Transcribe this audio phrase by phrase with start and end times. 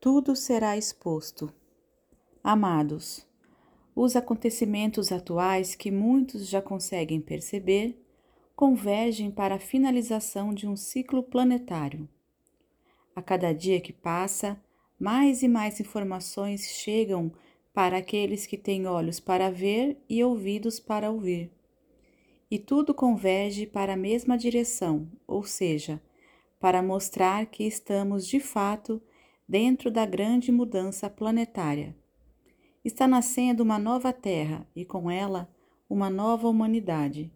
[0.00, 1.52] tudo será exposto.
[2.42, 3.26] Amados,
[3.96, 8.00] os acontecimentos atuais que muitos já conseguem perceber
[8.54, 12.08] convergem para a finalização de um ciclo planetário.
[13.14, 14.60] A cada dia que passa,
[14.98, 17.32] mais e mais informações chegam
[17.72, 21.52] para aqueles que têm olhos para ver e ouvidos para ouvir.
[22.50, 26.02] E tudo converge para a mesma direção, ou seja,
[26.58, 29.00] para mostrar que estamos de fato
[29.48, 31.96] dentro da grande mudança planetária.
[32.84, 35.48] Está nascendo uma nova Terra e com ela
[35.88, 37.32] uma nova humanidade.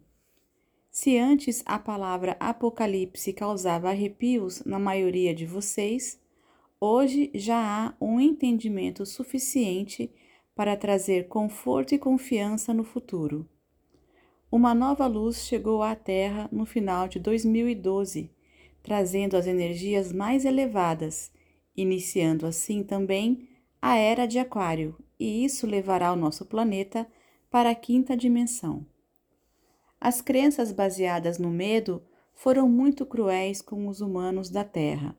[0.91, 6.21] Se antes a palavra Apocalipse causava arrepios na maioria de vocês,
[6.79, 10.11] hoje já há um entendimento suficiente
[10.55, 13.49] para trazer conforto e confiança no futuro.
[14.51, 18.29] Uma nova luz chegou à Terra no final de 2012
[18.83, 21.31] trazendo as energias mais elevadas,
[21.75, 23.47] iniciando assim também
[23.81, 27.07] a era de Aquário, e isso levará o nosso planeta
[27.49, 28.85] para a quinta dimensão.
[29.99, 35.17] As crenças baseadas no medo foram muito cruéis com os humanos da Terra.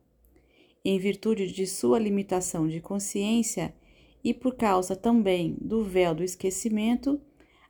[0.84, 3.74] Em virtude de sua limitação de consciência
[4.22, 7.20] e por causa também do véu do esquecimento,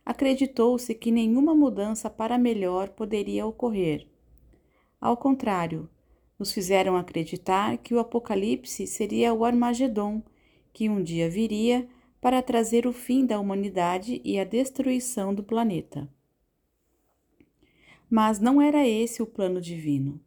[0.05, 4.07] acreditou-se que nenhuma mudança para melhor poderia ocorrer
[5.05, 5.87] ao contrário,
[6.37, 10.21] nos fizeram acreditar que o Apocalipse seria o Armagedon,
[10.73, 11.87] que um dia viria
[12.19, 16.09] para trazer o fim da humanidade e a destruição do planeta.
[18.09, 20.19] Mas não era esse o plano divino.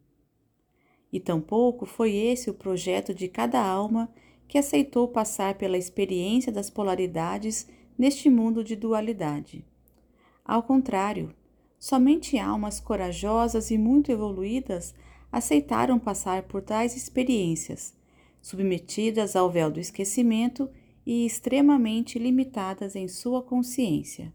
[1.11, 4.11] E tampouco foi esse o projeto de cada alma
[4.47, 9.65] que aceitou passar pela experiência das polaridades neste mundo de dualidade.
[10.43, 11.35] Ao contrário,
[11.79, 14.93] Somente almas corajosas e muito evoluídas
[15.31, 17.95] aceitaram passar por tais experiências,
[18.41, 20.69] submetidas ao véu do esquecimento
[21.05, 24.33] e extremamente limitadas em sua consciência.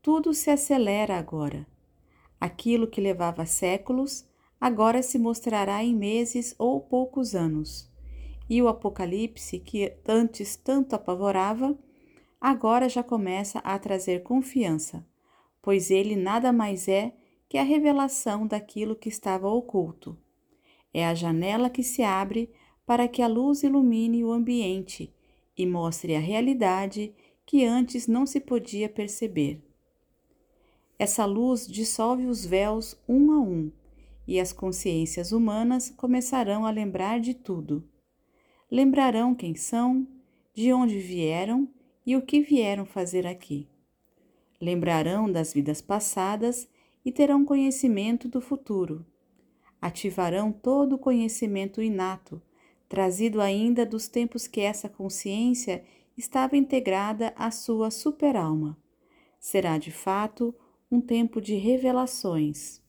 [0.00, 1.66] Tudo se acelera agora.
[2.40, 4.24] Aquilo que levava séculos
[4.60, 7.90] agora se mostrará em meses ou poucos anos.
[8.50, 11.78] E o Apocalipse, que antes tanto apavorava,
[12.40, 15.06] agora já começa a trazer confiança
[15.62, 17.14] pois ele nada mais é
[17.52, 20.16] que a revelação daquilo que estava oculto.
[20.90, 22.50] É a janela que se abre
[22.86, 25.14] para que a luz ilumine o ambiente
[25.54, 27.14] e mostre a realidade
[27.44, 29.62] que antes não se podia perceber.
[30.98, 33.70] Essa luz dissolve os véus um a um
[34.26, 37.86] e as consciências humanas começarão a lembrar de tudo.
[38.70, 40.08] Lembrarão quem são,
[40.54, 41.68] de onde vieram
[42.06, 43.68] e o que vieram fazer aqui
[44.62, 46.68] lembrarão das vidas passadas
[47.04, 49.04] e terão conhecimento do futuro.
[49.80, 52.40] Ativarão todo o conhecimento inato,
[52.88, 55.84] trazido ainda dos tempos que essa consciência
[56.16, 58.76] estava integrada à sua superalma.
[59.40, 60.54] Será de fato
[60.90, 62.80] um tempo de revelações.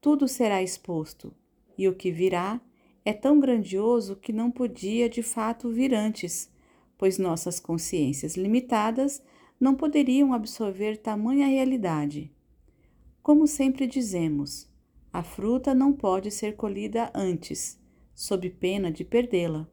[0.00, 1.34] Tudo será exposto,
[1.76, 2.60] e o que virá
[3.04, 6.50] é tão grandioso que não podia de fato vir antes,
[6.96, 9.22] pois nossas consciências limitadas
[9.58, 12.32] não poderiam absorver tamanha realidade.
[13.22, 14.68] Como sempre dizemos,
[15.12, 17.78] a fruta não pode ser colhida antes,
[18.14, 19.68] sob pena de perdê-la,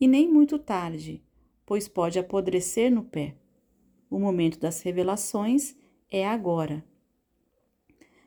[0.00, 1.22] e nem muito tarde,
[1.64, 3.36] pois pode apodrecer no pé.
[4.10, 5.76] O momento das revelações
[6.10, 6.84] é agora.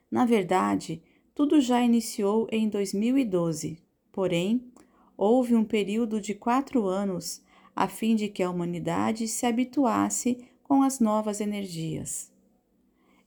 [0.10, 1.04] Na verdade,
[1.36, 3.80] tudo já iniciou em 2012,
[4.12, 4.72] porém,
[5.18, 7.44] houve um período de quatro anos
[7.76, 12.33] a fim de que a humanidade se habituasse com as novas energias.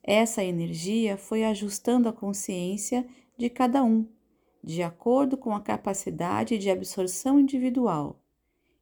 [0.07, 3.05] Essa energia foi ajustando a consciência
[3.37, 4.07] de cada um,
[4.63, 8.23] de acordo com a capacidade de absorção individual.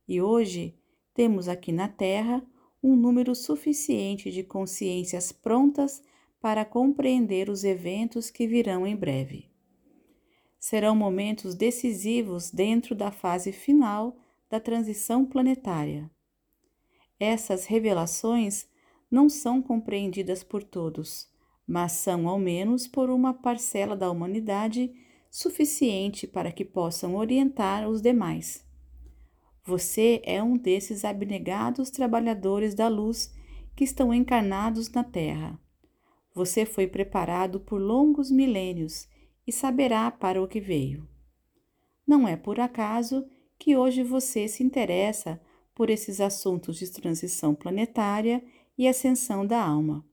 [0.07, 0.79] E hoje
[1.15, 2.47] temos aqui na Terra
[2.83, 6.03] um número suficiente de consciências prontas
[6.43, 9.51] para compreender os eventos que virão em breve.
[10.61, 14.15] Serão momentos decisivos dentro da fase final
[14.51, 16.11] da transição planetária.
[17.19, 18.67] Essas revelações
[19.11, 21.29] não são compreendidas por todos,
[21.67, 24.93] mas são, ao menos, por uma parcela da humanidade
[25.31, 28.65] suficiente para que possam orientar os demais.
[29.65, 33.35] Você é um desses abnegados trabalhadores da luz
[33.75, 35.59] que estão encarnados na Terra.
[36.35, 39.09] Você foi preparado por longos milênios
[39.47, 41.09] e saberá para o que veio.
[42.07, 43.27] Não é por acaso
[43.59, 45.41] que hoje você se interessa
[45.75, 48.45] por esses assuntos de transição planetária
[48.77, 50.05] e ascensão da alma.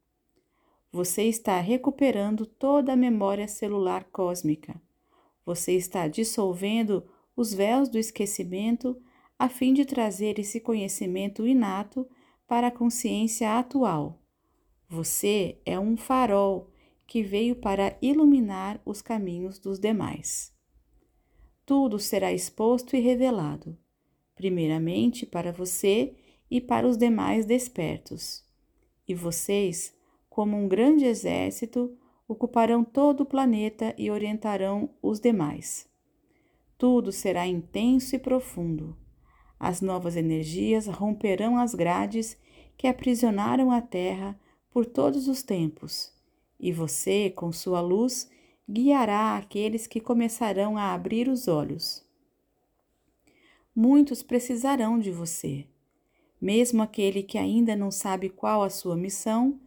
[0.92, 4.81] Você está recuperando toda a memória celular cósmica.
[5.46, 7.04] Você está dissolvendo
[7.36, 9.02] os véus do esquecimento
[9.40, 12.08] a fim de trazer esse conhecimento inato
[12.46, 14.22] para a consciência atual.
[14.88, 16.69] Você é um farol
[17.08, 20.54] que veio para iluminar os caminhos dos demais.
[21.66, 23.78] Tudo será exposto e revelado,
[24.36, 26.13] primeiramente para você
[26.50, 28.46] e para os demais despertos.
[29.07, 29.94] E vocês,
[30.30, 31.95] como um grande exército,
[32.27, 35.89] ocuparão todo o planeta e orientarão os demais.
[36.77, 38.95] Tudo será intenso e profundo.
[39.59, 42.38] As novas energias romperão as grades
[42.77, 44.39] que aprisionaram a Terra
[44.71, 46.12] por todos os tempos,
[46.59, 48.30] e você, com sua luz,
[48.68, 52.03] guiará aqueles que começarão a abrir os olhos.
[53.75, 55.68] Muitos precisarão de você.
[56.41, 59.59] Mesmo aquele que ainda não sabe qual a sua missão,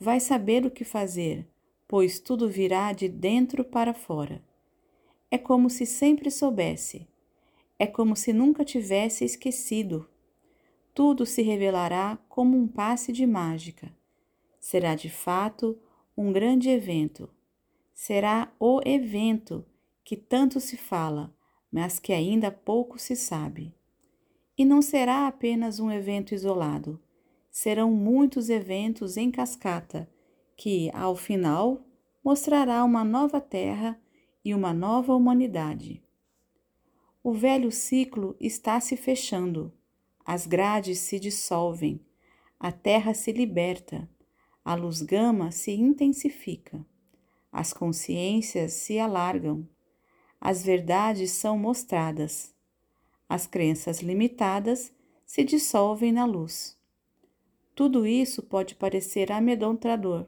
[0.00, 1.46] vai saber o que fazer,
[1.86, 4.42] pois tudo virá de dentro para fora.
[5.30, 7.06] É como se sempre soubesse.
[7.78, 10.08] É como se nunca tivesse esquecido.
[10.94, 13.94] Tudo se revelará como um passe de mágica.
[14.58, 15.78] Será de fato
[16.16, 17.28] um grande evento.
[17.92, 19.64] Será o evento
[20.04, 21.34] que tanto se fala,
[21.70, 23.74] mas que ainda pouco se sabe.
[24.62, 27.02] E não será apenas um evento isolado.
[27.50, 30.08] Serão muitos eventos em cascata,
[30.56, 31.84] que, ao final,
[32.22, 34.00] mostrará uma nova terra
[34.44, 36.00] e uma nova humanidade.
[37.24, 39.72] O velho ciclo está se fechando,
[40.24, 42.00] as grades se dissolvem,
[42.56, 44.08] a terra se liberta,
[44.64, 46.86] a luz gama se intensifica,
[47.50, 49.68] as consciências se alargam,
[50.40, 52.54] as verdades são mostradas,
[53.32, 54.92] as crenças limitadas
[55.24, 56.78] se dissolvem na luz.
[57.74, 60.26] Tudo isso pode parecer amedrontador,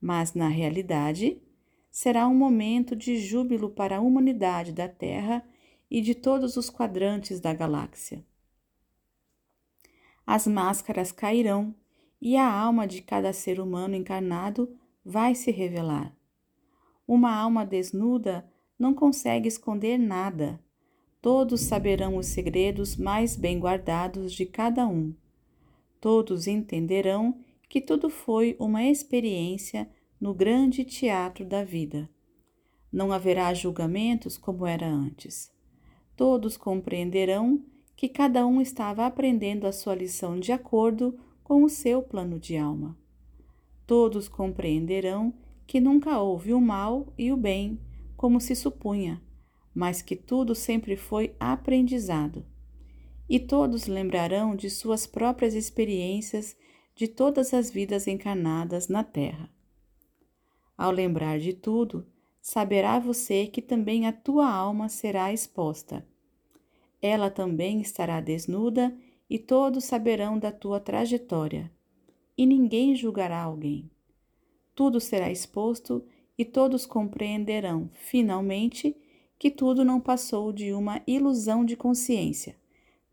[0.00, 1.42] mas na realidade
[1.90, 5.44] será um momento de júbilo para a humanidade da Terra
[5.90, 8.24] e de todos os quadrantes da galáxia.
[10.24, 11.74] As máscaras cairão
[12.20, 16.16] e a alma de cada ser humano encarnado vai se revelar.
[17.04, 18.48] Uma alma desnuda
[18.78, 20.62] não consegue esconder nada.
[21.20, 25.14] Todos saberão os segredos mais bem guardados de cada um
[26.00, 27.38] todos entenderão
[27.68, 29.88] que tudo foi uma experiência
[30.20, 32.08] no grande teatro da vida.
[32.92, 35.52] Não haverá julgamentos como era antes.
[36.16, 37.62] Todos compreenderão
[37.94, 42.56] que cada um estava aprendendo a sua lição de acordo com o seu plano de
[42.56, 42.96] alma.
[43.86, 45.32] Todos compreenderão
[45.66, 47.78] que nunca houve o mal e o bem,
[48.16, 49.20] como se supunha,
[49.78, 52.44] mas que tudo sempre foi aprendizado
[53.28, 56.56] e todos lembrarão de suas próprias experiências
[56.96, 59.48] de todas as vidas encarnadas na Terra.
[60.76, 62.04] Ao lembrar de tudo,
[62.42, 66.04] saberá você que também a tua alma será exposta.
[67.00, 68.92] Ela também estará desnuda
[69.30, 71.70] e todos saberão da tua trajetória,
[72.36, 73.88] e ninguém julgará alguém.
[74.74, 76.04] Tudo será exposto
[76.36, 78.96] e todos compreenderão, finalmente,
[79.38, 82.56] que tudo não passou de uma ilusão de consciência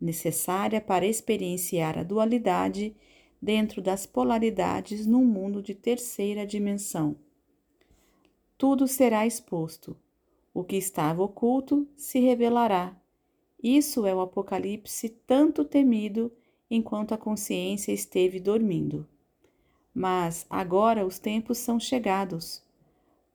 [0.00, 2.94] necessária para experienciar a dualidade
[3.40, 7.16] dentro das polaridades num mundo de terceira dimensão.
[8.58, 9.96] Tudo será exposto.
[10.52, 12.96] O que estava oculto se revelará.
[13.62, 16.32] Isso é o Apocalipse tanto temido
[16.70, 19.06] enquanto a consciência esteve dormindo.
[19.94, 22.62] Mas agora os tempos são chegados.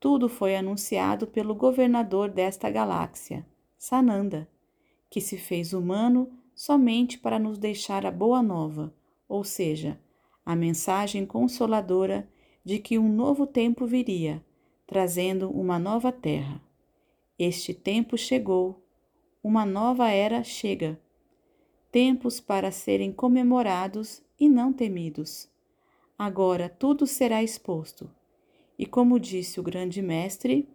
[0.02, 3.46] Tudo foi anunciado pelo governador desta galáxia,
[3.78, 4.48] Sananda,
[5.08, 8.92] que se fez humano somente para nos deixar a boa nova,
[9.28, 9.96] ou seja,
[10.44, 12.28] a mensagem consoladora
[12.64, 14.44] de que um novo tempo viria,
[14.88, 16.60] trazendo uma nova terra.
[17.38, 18.84] Este tempo chegou,
[19.40, 21.00] uma nova era chega.
[21.92, 25.48] Tempos para serem comemorados e não temidos.
[26.18, 28.10] Agora tudo será exposto.
[28.78, 30.68] E como disse o grande mestre,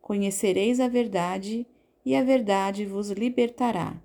[0.00, 1.66] conhecereis a verdade
[2.04, 4.00] e a verdade vos libertará.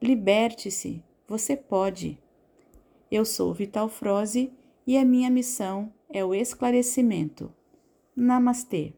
[0.00, 2.18] Liberte-se, você pode.
[3.10, 4.52] Eu sou Vital Froze
[4.86, 7.52] e a minha missão é o esclarecimento.
[8.16, 8.92] Namastê.